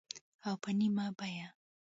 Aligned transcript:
او 0.47 0.55
په 0.63 0.69
نیمه 0.77 1.05
بیه 1.17 1.47